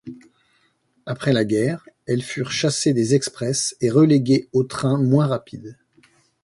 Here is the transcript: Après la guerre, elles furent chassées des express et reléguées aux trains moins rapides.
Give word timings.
Après 1.05 1.31
la 1.31 1.45
guerre, 1.45 1.87
elles 2.07 2.23
furent 2.23 2.49
chassées 2.51 2.91
des 2.95 3.13
express 3.13 3.75
et 3.81 3.91
reléguées 3.91 4.49
aux 4.51 4.63
trains 4.63 4.97
moins 4.97 5.27
rapides. 5.27 5.77